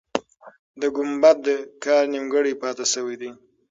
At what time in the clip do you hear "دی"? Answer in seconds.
3.21-3.31